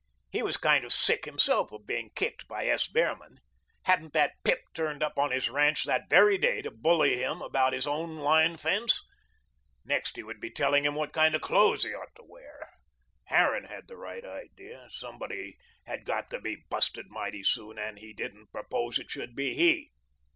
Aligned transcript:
He 0.31 0.41
was 0.41 0.57
kind 0.57 0.83
of 0.83 0.91
sick 0.93 1.25
himself 1.25 1.71
of 1.71 1.85
being 1.85 2.09
kicked 2.15 2.47
by 2.47 2.65
S. 2.65 2.87
Behrman. 2.87 3.37
Hadn't 3.83 4.13
that 4.13 4.33
pip 4.43 4.61
turned 4.73 5.03
up 5.03 5.19
on 5.19 5.29
his 5.29 5.47
ranch 5.47 5.83
that 5.83 6.09
very 6.09 6.39
day 6.39 6.63
to 6.63 6.71
bully 6.71 7.17
him 7.21 7.39
about 7.39 7.73
his 7.73 7.85
own 7.85 8.15
line 8.17 8.57
fence? 8.57 9.03
Next 9.85 10.15
he 10.17 10.23
would 10.23 10.39
be 10.39 10.49
telling 10.49 10.85
him 10.85 10.95
what 10.95 11.13
kind 11.13 11.35
of 11.35 11.41
clothes 11.41 11.83
he 11.83 11.93
ought 11.93 12.15
to 12.15 12.23
wear. 12.23 12.73
Harran 13.25 13.65
had 13.65 13.87
the 13.87 13.95
right 13.95 14.25
idea. 14.25 14.87
Somebody 14.89 15.59
had 15.85 16.03
got 16.03 16.31
to 16.31 16.41
be 16.41 16.63
busted 16.71 17.05
mighty 17.11 17.43
soon 17.43 17.75
now 17.75 17.89
and 17.89 17.99
he 17.99 18.11
didn't 18.11 18.47
propose 18.51 18.95
that 18.95 19.03
it 19.03 19.11
should 19.11 19.35
be 19.35 19.53
he. 19.53 19.91